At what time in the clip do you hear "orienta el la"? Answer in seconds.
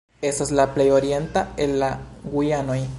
0.95-1.91